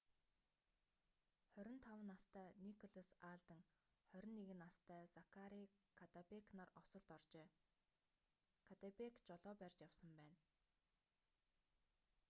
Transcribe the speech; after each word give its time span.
25 1.57 1.99
настай 2.11 2.49
николас 2.67 3.09
алден 3.33 3.61
21 4.19 4.55
настай 4.63 5.03
закари 5.15 5.63
каддебэк 5.99 6.45
нар 6.57 6.69
осолд 6.81 7.07
оржээ 7.17 7.47
каддебэк 8.67 9.13
жолоо 9.27 9.53
барьж 9.61 9.77
явсан 9.87 10.11
байна 10.19 10.37